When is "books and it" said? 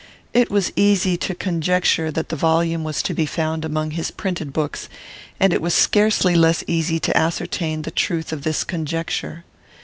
4.51-5.61